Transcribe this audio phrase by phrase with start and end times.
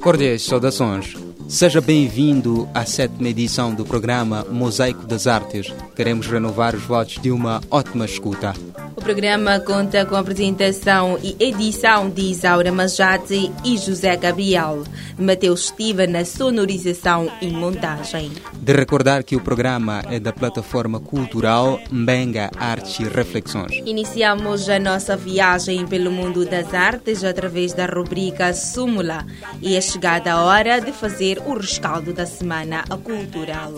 [0.00, 1.14] Cordiais saudações.
[1.48, 5.72] Seja bem-vindo à sétima edição do programa Mosaico das Artes.
[5.94, 8.52] Queremos renovar os votos de uma ótima escuta.
[8.94, 14.84] O programa conta com a apresentação e edição de Isaura Majate e José Gabriel.
[15.18, 18.30] Mateus estiva na sonorização e montagem.
[18.54, 23.72] De recordar que o programa é da plataforma cultural Mbenga Artes e Reflexões.
[23.86, 29.26] Iniciamos a nossa viagem pelo mundo das artes através da rubrica Súmula
[29.60, 33.72] e é chegada a hora de fazer o rescaldo da semana cultural.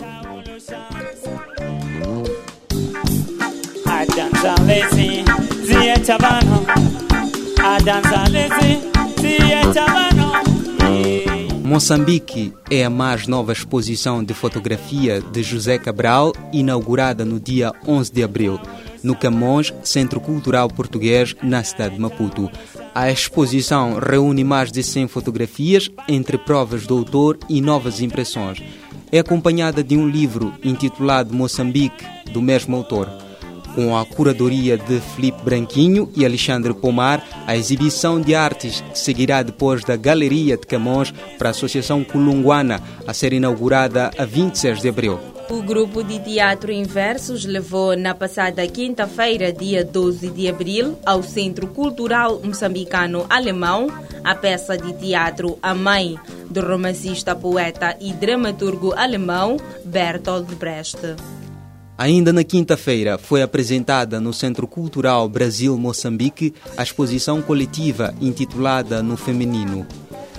[11.63, 18.11] Moçambique é a mais nova exposição de fotografia de José Cabral, inaugurada no dia 11
[18.11, 18.59] de abril,
[19.01, 22.51] no Camões, Centro Cultural Português, na cidade de Maputo.
[22.93, 28.61] A exposição reúne mais de 100 fotografias, entre provas do autor e novas impressões.
[29.09, 33.24] É acompanhada de um livro intitulado Moçambique, do mesmo autor.
[33.75, 39.83] Com a curadoria de Felipe Branquinho e Alexandre Pomar, a exibição de artes seguirá depois
[39.83, 45.19] da Galeria de Camões para a Associação Culunguana, a ser inaugurada a 26 de abril.
[45.49, 51.21] O grupo de teatro em versos levou na passada quinta-feira, dia 12 de abril, ao
[51.21, 53.89] Centro Cultural Moçambicano Alemão
[54.23, 56.17] a peça de teatro A Mãe,
[56.49, 60.97] do romancista, poeta e dramaturgo alemão Bertolt Brecht.
[61.97, 69.87] Ainda na quinta-feira foi apresentada no Centro Cultural Brasil-Moçambique a exposição coletiva intitulada No Feminino.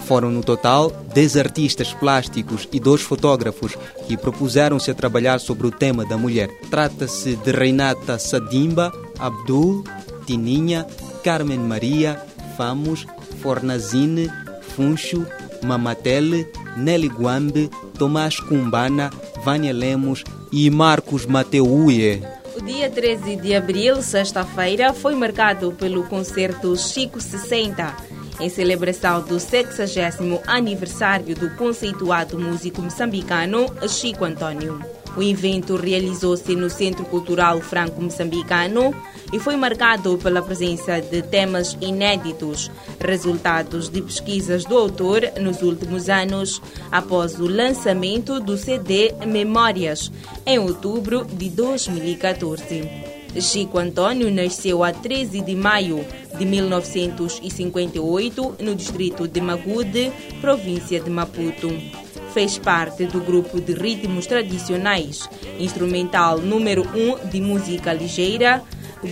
[0.06, 3.74] Foram no total 10 artistas plásticos e dois fotógrafos
[4.06, 6.50] que propuseram-se a trabalhar sobre o tema da mulher.
[6.70, 9.82] Trata-se de Reinata Sadimba, Abdul,
[10.26, 10.86] Tininha,
[11.24, 12.22] Carmen Maria,
[12.58, 13.06] Famos,
[13.40, 15.26] Fornazine, Funcho,
[15.64, 19.10] Mamatele, Nelly Guambe, Tomás Cumbana,
[19.42, 22.22] Vânia Lemos e Marcos Mateuie.
[22.56, 27.94] O dia 13 de abril, sexta-feira, foi marcado pelo concerto Chico 60,
[28.40, 34.95] em celebração do 60 aniversário do conceituado músico moçambicano Chico Antônio.
[35.16, 38.94] O evento realizou-se no Centro Cultural Franco-Moçambicano
[39.32, 46.10] e foi marcado pela presença de temas inéditos, resultados de pesquisas do autor nos últimos
[46.10, 46.60] anos,
[46.92, 50.12] após o lançamento do CD Memórias,
[50.44, 53.16] em outubro de 2014.
[53.40, 56.04] Chico Antônio nasceu a 13 de maio
[56.38, 61.68] de 1958 no distrito de Magude, província de Maputo
[62.36, 65.26] fez parte do grupo de ritmos tradicionais,
[65.58, 68.62] instrumental número 1 um de música ligeira,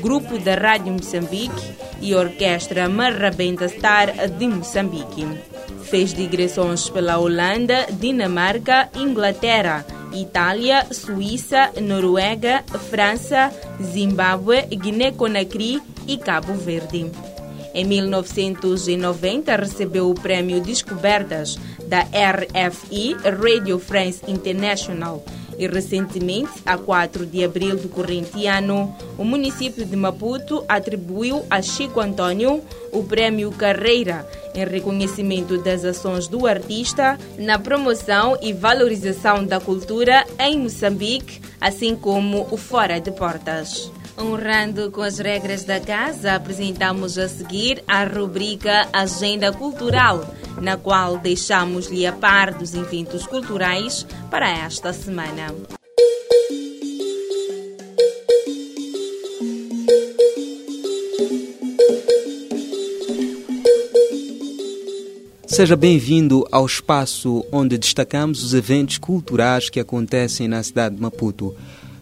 [0.03, 5.27] grupo da Rádio Moçambique e Orquestra Marrabenta Star de Moçambique.
[5.85, 13.51] Fez digressões pela Holanda, Dinamarca, Inglaterra, Itália, Suíça, Noruega, França,
[13.83, 17.11] Zimbábue, Guiné-Conakry e Cabo Verde.
[17.75, 25.25] Em 1990 recebeu o prêmio Descobertas da RFI, Radio France International,
[25.59, 31.63] e recentemente, a 4 de abril do corrente ano, o município de Maputo atribuiu a
[31.63, 32.63] Chico Antônio
[32.93, 40.25] o prêmio Carreira em reconhecimento das ações do artista na promoção e valorização da cultura
[40.39, 43.91] em Moçambique, assim como o fora de portas.
[44.17, 50.25] Honrando com as regras da casa, apresentamos a seguir a rubrica Agenda Cultural,
[50.61, 55.55] na qual deixamos-lhe a par dos eventos culturais para esta semana.
[65.55, 71.55] Seja bem-vindo ao espaço onde destacamos os eventos culturais que acontecem na cidade de Maputo.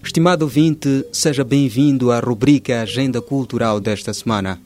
[0.03, 4.59] Estimado ouvinte, seja bem-vindo à rubrica Agenda Cultural desta semana.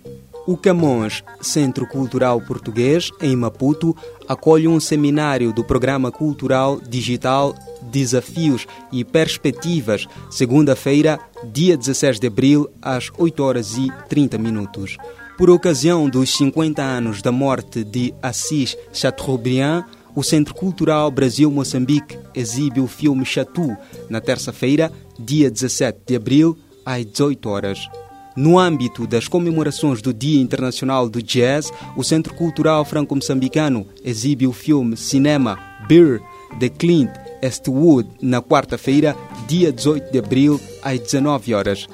[0.47, 3.97] O Camões, Centro Cultural Português, em Maputo,
[4.29, 7.53] acolhe um seminário do Programa Cultural Digital
[7.83, 11.19] Desafios e Perspectivas, segunda-feira,
[11.53, 14.97] dia 16 de abril, às 8 horas e 30 minutos.
[15.37, 19.85] Por ocasião dos 50 anos da morte de Assis Chateaubriand,
[20.15, 23.77] o Centro Cultural Brasil-Moçambique exibe o filme Chatu
[24.09, 27.89] na terça-feira, dia 17 de abril, às 18 horas.
[28.37, 34.53] No âmbito das comemorações do Dia Internacional do Jazz, o Centro Cultural Franco-Moçambicano exibe o
[34.53, 36.21] filme Cinema Beer
[36.59, 37.11] de Clint
[37.41, 39.17] Eastwood na quarta-feira,
[39.49, 41.87] dia 18 de abril, às 19 horas.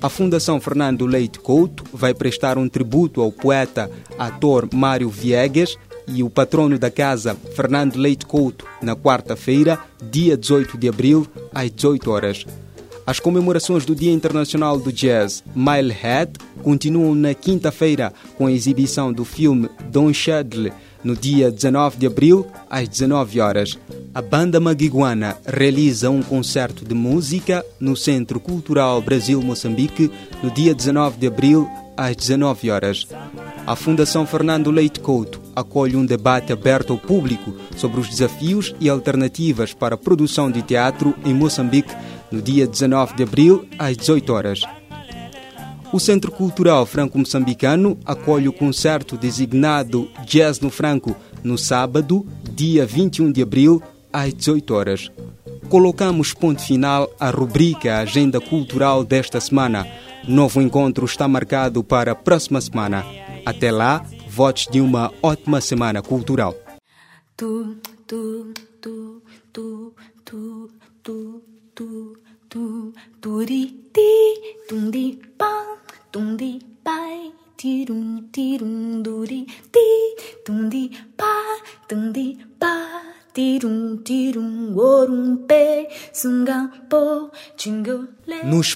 [0.00, 5.76] A Fundação Fernando Leite Couto vai prestar um tributo ao poeta, ator Mário Viegas
[6.08, 9.78] e o patrono da casa, Fernando Leite Couto, na quarta-feira,
[10.10, 12.46] dia 18 de abril, às 18 horas.
[13.06, 16.32] As comemorações do Dia Internacional do Jazz, Milehead,
[16.62, 22.46] continuam na quinta-feira com a exibição do filme Don Shadley, no dia 19 de abril,
[22.68, 23.78] às 19 horas.
[24.14, 30.10] A banda Maguiguana realiza um concerto de música no Centro Cultural Brasil-Moçambique
[30.42, 33.06] no dia 19 de abril, às 19 horas.
[33.66, 38.88] A Fundação Fernando Leite Couto acolhe um debate aberto ao público sobre os desafios e
[38.88, 41.94] alternativas para a produção de teatro em Moçambique
[42.30, 44.60] no dia 19 de abril, às 18 horas.
[45.92, 52.24] O Centro Cultural Franco-Moçambicano acolhe o concerto designado Jazz no Franco no sábado,
[52.54, 53.82] dia 21 de abril,
[54.12, 55.10] às 18 horas.
[55.68, 59.86] Colocamos ponto final à rubrica Agenda Cultural desta semana.
[60.26, 63.04] Novo encontro está marcado para a próxima semana.
[63.44, 66.54] Até lá, votos de uma ótima semana cultural.
[67.36, 67.76] Tu,
[68.06, 69.22] tu, tu,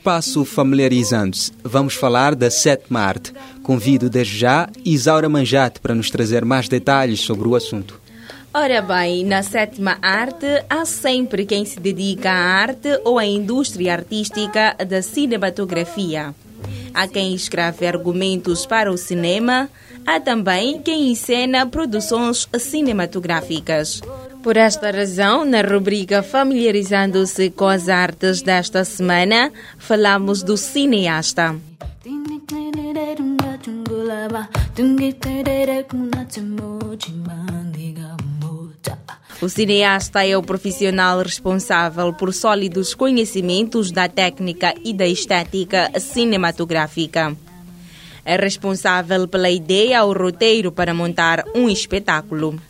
[0.04, 3.32] espaço Familiarizando-se, vamos falar da sétima arte.
[3.62, 7.98] Convido desde já Isaura Manjate para nos trazer mais detalhes sobre o assunto.
[8.52, 13.94] Ora bem, na sétima arte há sempre quem se dedica à arte ou à indústria
[13.94, 16.34] artística da cinematografia.
[16.92, 19.70] Há quem escreve argumentos para o cinema,
[20.06, 24.02] há também quem encena produções cinematográficas.
[24.44, 31.56] Por esta razão, na rubrica Familiarizando-se com as artes desta semana, falamos do cineasta.
[39.40, 47.34] O cineasta é o profissional responsável por sólidos conhecimentos da técnica e da estética cinematográfica.
[48.26, 52.60] É responsável pela ideia ou roteiro para montar um espetáculo.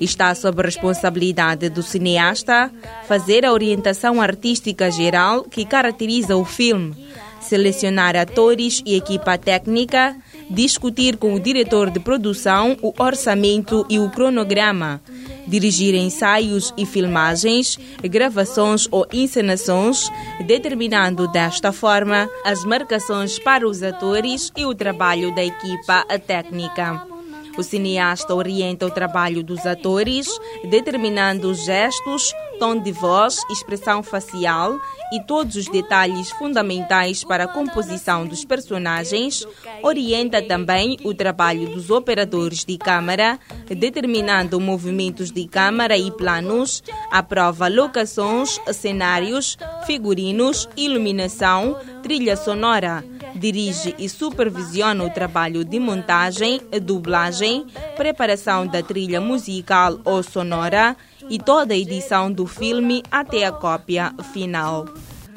[0.00, 2.70] Está sob responsabilidade do cineasta
[3.06, 6.96] fazer a orientação artística geral que caracteriza o filme,
[7.40, 10.16] selecionar atores e equipa técnica,
[10.48, 15.02] discutir com o diretor de produção o orçamento e o cronograma,
[15.46, 20.10] dirigir ensaios e filmagens, gravações ou encenações,
[20.46, 27.09] determinando desta forma as marcações para os atores e o trabalho da equipa técnica.
[27.56, 30.28] O cineasta orienta o trabalho dos atores,
[30.68, 34.78] determinando os gestos, tom de voz, expressão facial
[35.12, 39.46] e todos os detalhes fundamentais para a composição dos personagens,
[39.82, 47.66] orienta também o trabalho dos operadores de câmara, determinando movimentos de câmara e planos, aprova
[47.66, 49.56] locações, cenários,
[49.86, 53.02] figurinos, iluminação, trilha sonora.
[53.40, 57.64] Dirige e supervisiona o trabalho de montagem, dublagem,
[57.96, 60.94] preparação da trilha musical ou sonora
[61.30, 64.84] e toda a edição do filme até a cópia final.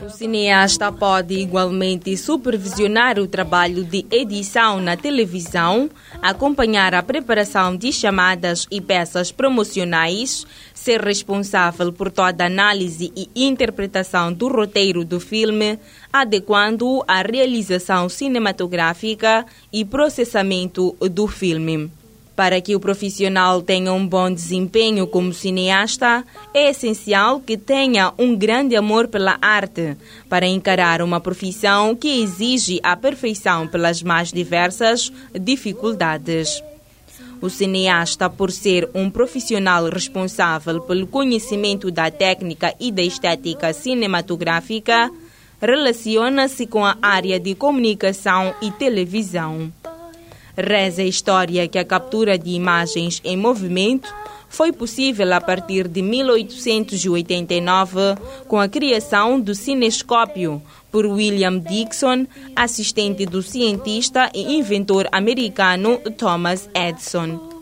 [0.06, 5.90] O cineasta pode igualmente supervisionar o trabalho de edição na televisão,
[6.22, 14.34] acompanhar a preparação de chamadas e peças promocionais, ser responsável por toda análise e interpretação
[14.34, 15.80] do roteiro do filme,
[16.12, 21.90] adequando-o à realização cinematográfica e processamento do filme.
[22.36, 28.36] Para que o profissional tenha um bom desempenho como cineasta, é essencial que tenha um
[28.36, 29.96] grande amor pela arte
[30.28, 36.64] para encarar uma profissão que exige a perfeição pelas mais diversas dificuldades.
[37.40, 45.12] O cineasta, por ser um profissional responsável pelo conhecimento da técnica e da estética cinematográfica,
[45.62, 49.72] relaciona-se com a área de comunicação e televisão.
[50.56, 54.14] Reza a história que a captura de imagens em movimento
[54.50, 57.98] foi possível a partir de 1889
[58.48, 66.70] com a criação do cinescópio por William Dixon, assistente do cientista e inventor americano Thomas
[66.76, 67.53] Edison.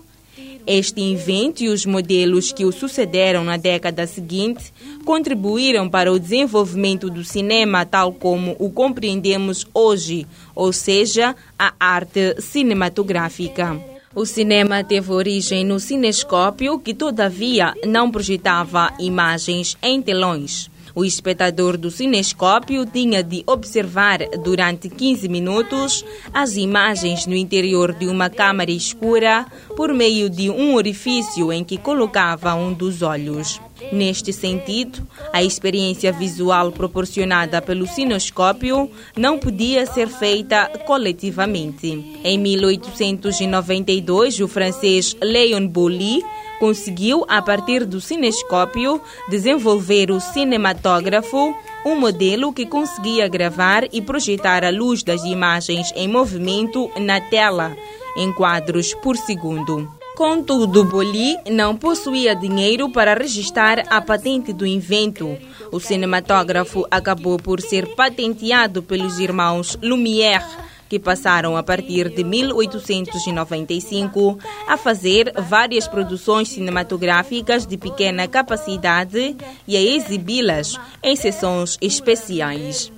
[0.66, 4.72] Este invento e os modelos que o sucederam na década seguinte
[5.04, 12.40] contribuíram para o desenvolvimento do cinema tal como o compreendemos hoje, ou seja, a arte
[12.40, 13.80] cinematográfica.
[14.14, 20.70] O cinema teve origem no cinescópio, que todavia não projetava imagens em telões.
[20.94, 28.08] O espectador do cinescópio tinha de observar durante 15 minutos as imagens no interior de
[28.08, 29.46] uma câmara escura
[29.76, 33.60] por meio de um orifício em que colocava um dos olhos.
[33.92, 42.20] Neste sentido, a experiência visual proporcionada pelo cinoscópio não podia ser feita coletivamente.
[42.24, 46.24] Em 1892, o francês Léon Boly
[46.62, 54.64] conseguiu, a partir do cinescópio, desenvolver o cinematógrafo, um modelo que conseguia gravar e projetar
[54.64, 57.76] a luz das imagens em movimento na tela,
[58.16, 59.92] em quadros por segundo.
[60.16, 65.36] Contudo, Boli não possuía dinheiro para registrar a patente do invento.
[65.72, 70.46] O cinematógrafo acabou por ser patenteado pelos irmãos Lumière,
[70.92, 79.78] que passaram a partir de 1895 a fazer várias produções cinematográficas de pequena capacidade e
[79.78, 82.92] a exibi-las em sessões especiais.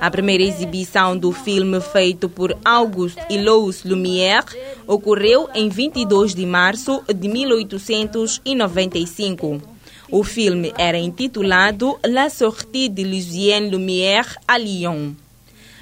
[0.00, 4.46] A primeira exibição do filme feito por Auguste e Louis Lumière
[4.84, 9.62] ocorreu em 22 de março de 1895.
[10.10, 15.14] O filme era intitulado La sortie de Lucien Lumière à Lyon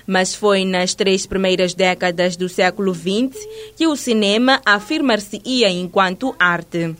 [0.06, 3.36] mas foi nas três primeiras décadas do século XX
[3.76, 6.94] que o cinema afirmar-se-ia enquanto arte.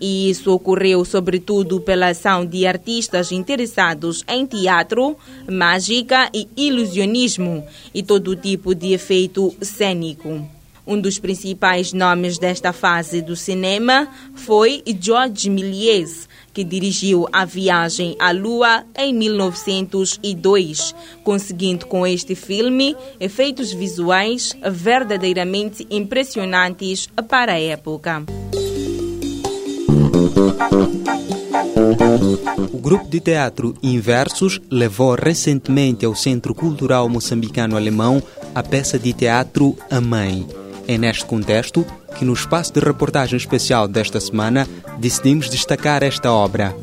[0.00, 5.16] E isso ocorreu sobretudo pela ação de artistas interessados em teatro,
[5.50, 10.57] mágica e ilusionismo e todo tipo de efeito cênico.
[10.88, 18.16] Um dos principais nomes desta fase do cinema foi Georges Méliès, que dirigiu A Viagem
[18.18, 28.24] à Lua em 1902, conseguindo com este filme efeitos visuais verdadeiramente impressionantes para a época.
[32.72, 38.22] O grupo de teatro Inversos levou recentemente ao Centro Cultural Moçambicano Alemão
[38.54, 40.46] a peça de teatro A Mãe.
[40.90, 44.66] É neste contexto que, no espaço de reportagem especial desta semana,
[44.98, 46.74] decidimos destacar esta obra.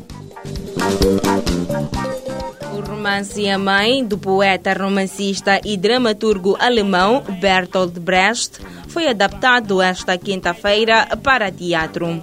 [2.72, 10.16] O romance A Mãe, do poeta, romancista e dramaturgo alemão Bertolt Brecht, foi adaptado esta
[10.16, 12.22] quinta-feira para teatro.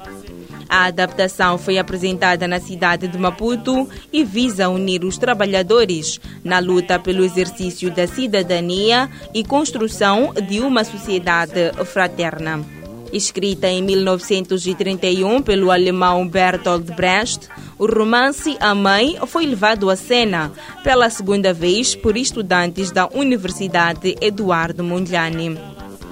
[0.74, 6.98] A adaptação foi apresentada na cidade de Maputo e visa unir os trabalhadores na luta
[6.98, 12.66] pelo exercício da cidadania e construção de uma sociedade fraterna.
[13.12, 20.52] Escrita em 1931 pelo alemão Bertolt Brecht, o romance A Mãe foi levado à cena
[20.84, 25.56] pela segunda vez por estudantes da Universidade Eduardo Mondlane.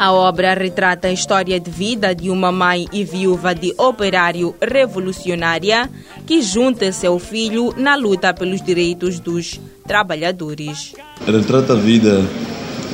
[0.02, 5.88] A obra retrata a história de vida de uma mãe e viúva de operário revolucionária
[6.26, 10.96] que junta seu filho na luta pelos direitos dos trabalhadores.
[11.24, 12.20] Retrata a vida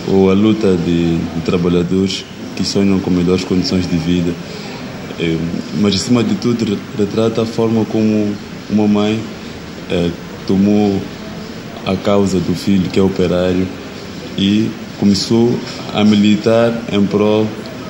[0.05, 2.25] ou a luta de, de trabalhadores
[2.57, 4.33] que sonham com melhores condições de vida,
[5.17, 5.37] é,
[5.79, 8.35] mas acima de tudo retrata a forma como
[8.69, 9.17] uma mãe
[9.89, 10.11] é,
[10.45, 11.01] tomou
[11.85, 13.65] a causa do filho que é operário
[14.37, 15.57] e começou
[15.93, 17.47] a militar em prol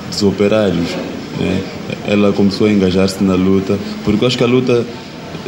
[0.08, 0.88] dos operários.
[1.38, 1.62] Né?
[2.06, 4.84] Ela começou a engajar-se na luta, porque eu acho que a luta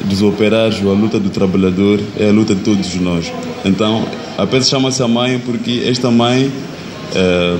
[0.04, 3.32] dos operários, a luta do trabalhador, é a luta de todos nós.
[3.64, 4.06] Então,
[4.38, 6.50] a peça chama-se a mãe porque esta mãe,
[7.14, 7.56] é,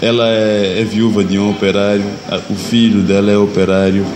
[0.00, 2.04] ela é, é viúva de um operário,
[2.48, 4.06] o filho dela é operário,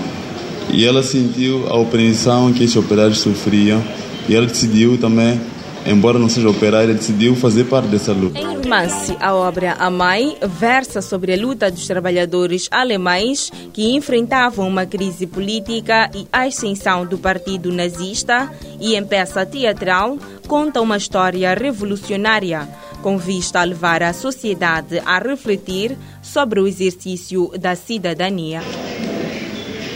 [0.73, 3.83] e ela sentiu a opressão que esses operários sofriam,
[4.29, 5.41] e ela decidiu também
[5.87, 8.38] embora não seja operária, decidiu fazer parte dessa luta.
[8.38, 14.69] Em romance, a obra A Mãe versa sobre a luta dos trabalhadores alemães que enfrentavam
[14.69, 18.50] uma crise política e a ascensão do partido nazista
[18.81, 22.69] e em peça teatral conta uma história revolucionária
[23.02, 28.61] com vista a levar a sociedade a refletir sobre o exercício da cidadania.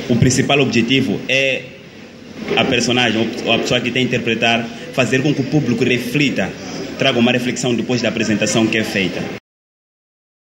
[0.08, 1.79] O principal objetivo é
[2.56, 6.50] a personagem, ou a pessoa que tem a interpretar, fazer com que o público reflita,
[6.98, 9.20] traga uma reflexão depois da apresentação que é feita.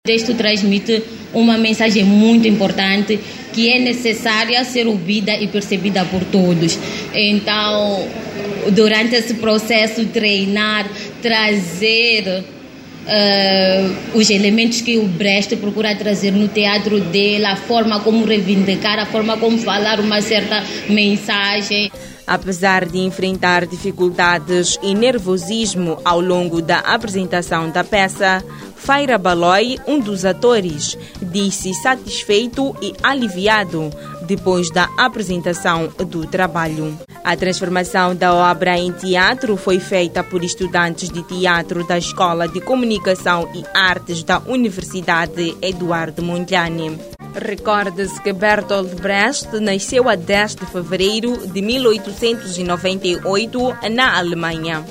[0.06, 1.02] O texto transmite
[1.34, 3.20] uma mensagem muito importante
[3.54, 6.78] que é necessária ser ouvida e percebida por todos.
[7.14, 8.06] Então,
[8.72, 10.90] durante esse processo, treinar,
[11.22, 12.44] trazer
[13.04, 19.00] uh, os elementos que o Brecht procura trazer no teatro dele, a forma como reivindicar,
[19.00, 21.92] a forma como falar uma certa mensagem.
[22.26, 28.42] Apesar de enfrentar dificuldades e nervosismo ao longo da apresentação da peça,
[28.78, 33.90] Faira Baloi, um dos atores, disse satisfeito e aliviado
[34.24, 36.98] depois da apresentação do trabalho.
[37.24, 42.60] A transformação da obra em teatro foi feita por estudantes de teatro da Escola de
[42.60, 47.00] Comunicação e Artes da Universidade Eduardo Mondlane.
[47.34, 53.60] Recorde-se que Bertolt Brecht nasceu a 10 de fevereiro de 1898
[53.92, 54.84] na Alemanha.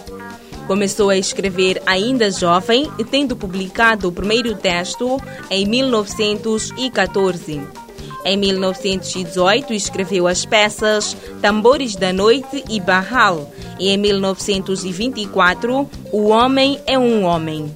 [0.67, 5.21] Começou a escrever ainda jovem, tendo publicado o primeiro texto
[5.51, 7.82] em 1914.
[8.25, 16.79] Em 1918, escreveu as peças Tambores da Noite e Barral, e em 1924, O Homem
[16.87, 17.75] é um Homem.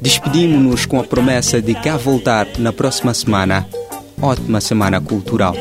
[0.00, 3.66] Despedimos-nos com a promessa de cá voltar na próxima semana.
[4.20, 5.54] Ótima semana cultural.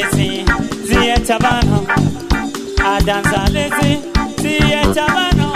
[0.00, 0.44] lezi
[0.84, 1.86] ziyecha bano
[2.94, 3.98] adanza lezi
[4.42, 5.50] ziyecha bano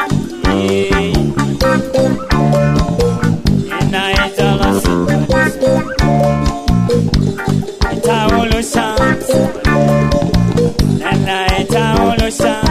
[7.93, 9.29] Eta olo shans
[11.59, 12.64] Eta olo shans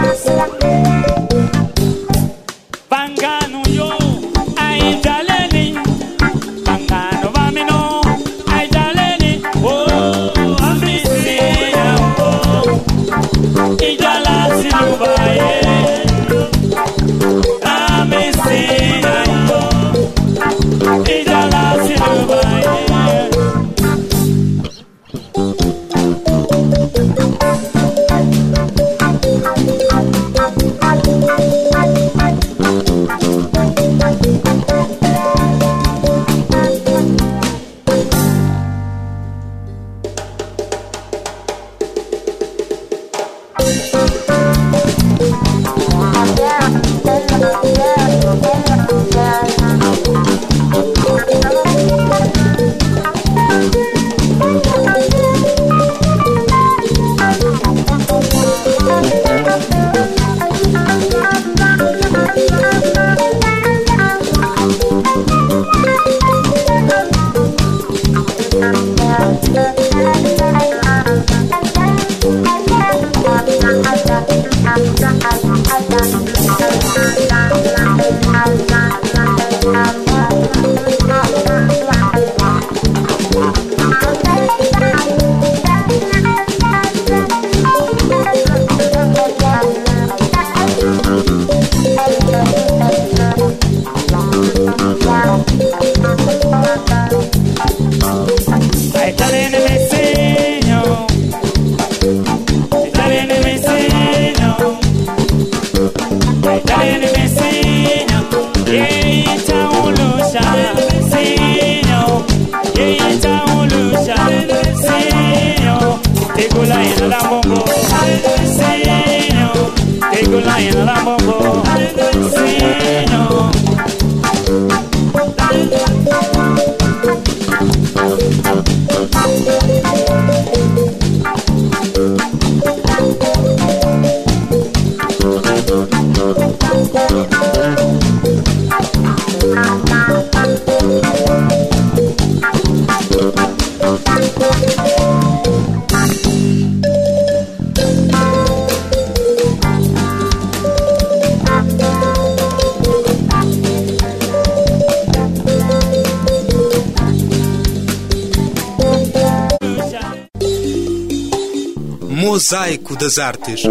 [162.34, 163.62] Mosaico das Artes.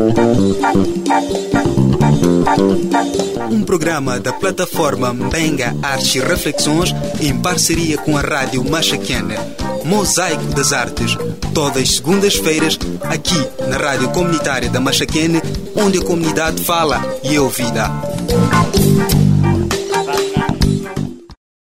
[3.50, 9.34] Um programa da plataforma Mbenga Artes e Reflexões em parceria com a Rádio Machaquena.
[9.84, 11.18] Mosaico das Artes.
[11.52, 13.34] Todas as segundas-feiras, aqui
[13.66, 15.42] na Rádio Comunitária da Machaquene,
[15.74, 17.90] onde a comunidade fala e é ouvida.